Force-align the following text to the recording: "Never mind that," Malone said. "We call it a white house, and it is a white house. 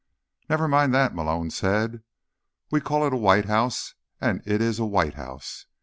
"Never 0.49 0.67
mind 0.67 0.95
that," 0.95 1.13
Malone 1.13 1.51
said. 1.51 2.01
"We 2.71 2.81
call 2.81 3.05
it 3.05 3.13
a 3.13 3.17
white 3.17 3.45
house, 3.45 3.93
and 4.19 4.41
it 4.47 4.59
is 4.59 4.79
a 4.79 4.83
white 4.85 5.13
house. 5.13 5.67